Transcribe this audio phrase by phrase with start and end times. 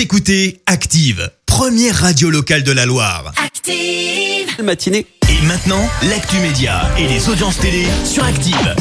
[0.00, 3.34] Vous écoutez Active, première radio locale de la Loire.
[3.36, 4.62] Active.
[4.64, 5.06] matinée.
[5.28, 8.74] Et maintenant, l'actu média et les audiences télé sur Active.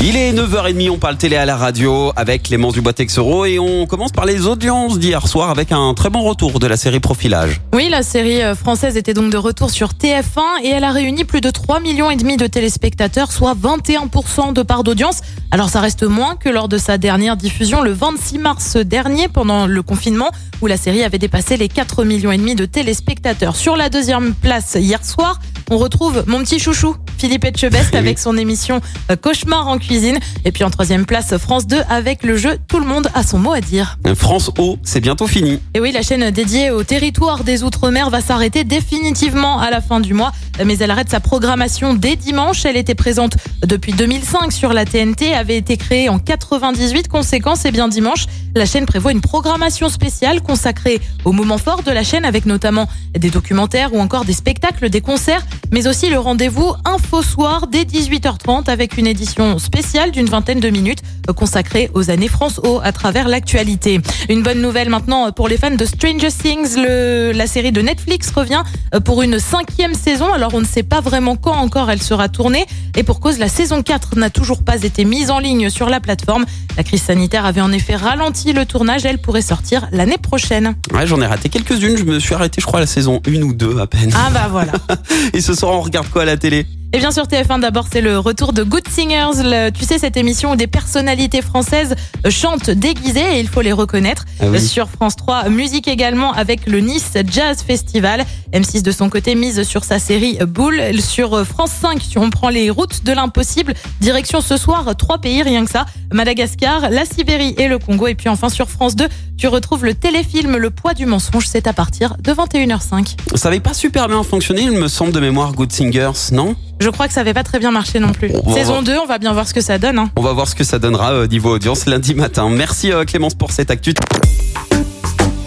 [0.00, 4.12] Il est 9h30, on parle télé à la radio avec Clémence Dubois-Texero et on commence
[4.12, 7.60] par les audiences d'hier soir avec un très bon retour de la série Profilage.
[7.74, 11.24] Oui, la série euh, française était donc de retour sur TF1 et elle a réuni
[11.24, 15.20] plus de 3 millions et demi de téléspectateurs, soit 21% de part d'audience.
[15.50, 19.66] Alors ça reste moins que lors de sa dernière diffusion le 26 mars dernier pendant
[19.66, 20.30] le confinement
[20.62, 23.56] où la série avait dépassé les 4 millions et demi de téléspectateurs.
[23.56, 25.40] Sur la deuxième place hier soir,
[25.72, 27.98] on retrouve mon petit chouchou Philippe Etchebest Oui.
[27.98, 32.22] avec son émission euh, Cauchemar en cuisine et puis en troisième place France 2 avec
[32.22, 33.98] le jeu Tout le monde a son mot à dire.
[34.14, 35.60] France O, c'est bientôt fini.
[35.74, 40.00] Et oui, la chaîne dédiée au territoire des Outre-mer va s'arrêter définitivement à la fin
[40.00, 40.32] du mois.
[40.64, 42.64] Mais elle arrête sa programmation dès dimanche.
[42.64, 47.08] Elle était présente depuis 2005 sur la TNT, avait été créée en 98.
[47.08, 51.90] Conséquence, et bien dimanche, la chaîne prévoit une programmation spéciale consacrée aux moments forts de
[51.90, 56.18] la chaîne avec notamment des documentaires ou encore des spectacles, des concerts, mais aussi le
[56.18, 61.00] rendez-vous Info Soir dès 18h30 avec une édition spéciale d'une vingtaine de minutes
[61.32, 64.00] consacrée aux années France O à travers l'actualité.
[64.28, 66.76] Une bonne nouvelle maintenant pour les fans de Stranger Things.
[66.76, 68.62] Le, la série de Netflix revient
[69.04, 70.32] pour une cinquième saison.
[70.32, 72.66] Alors on ne sait pas vraiment quand encore elle sera tournée.
[72.96, 76.00] Et pour cause, la saison 4 n'a toujours pas été mise en ligne sur la
[76.00, 76.44] plateforme.
[76.76, 79.04] La crise sanitaire avait en effet ralenti le tournage.
[79.04, 80.74] Elle pourrait sortir l'année prochaine.
[80.92, 81.96] Ouais, j'en ai raté quelques-unes.
[81.96, 84.12] Je me suis arrêté, je crois, à la saison 1 ou 2 à peine.
[84.14, 84.72] Ah bah voilà.
[85.32, 86.66] Et ce soir, on regarde quoi à la télé?
[86.94, 90.16] Et bien sûr TF1 d'abord c'est le retour de Good Singers, le- tu sais cette
[90.16, 91.94] émission où des personnalités françaises
[92.24, 94.24] euh, chantent déguisées et il faut les reconnaître.
[94.40, 94.58] Ah oui.
[94.58, 98.24] Sur France 3, musique également avec le Nice Jazz Festival.
[98.54, 100.80] M6 de son côté mise sur sa série Boule.
[101.02, 103.74] Sur euh, France 5, on prend les routes de l'impossible.
[104.00, 105.84] Direction ce soir, trois pays rien que ça.
[106.10, 108.06] Madagascar, la Sibérie et le Congo.
[108.06, 111.46] Et puis enfin sur France 2, tu retrouves le téléfilm Le poids du mensonge.
[111.48, 113.14] C'est à partir de 21h05.
[113.34, 116.56] Ça avait pas super bien fonctionné, il me semble de mémoire, Good Singers, non?
[116.80, 118.30] Je crois que ça avait pas très bien marché non plus.
[118.44, 118.84] On Saison voir.
[118.84, 119.98] 2, on va bien voir ce que ça donne.
[119.98, 120.10] Hein.
[120.16, 122.48] On va voir ce que ça donnera euh, niveau audience lundi matin.
[122.50, 123.94] Merci euh, Clémence pour cette actu.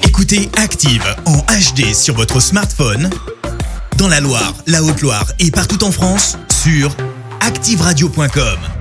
[0.03, 3.09] Écoutez Active en HD sur votre smartphone,
[3.97, 6.95] dans la Loire, la Haute-Loire et partout en France, sur
[7.39, 8.80] activeradio.com.